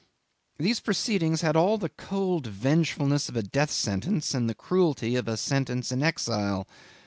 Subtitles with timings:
[0.57, 5.27] These proceedings had all the cold vengefulness of a death sentence, and the cruelty of
[5.27, 6.67] a sentence of exile.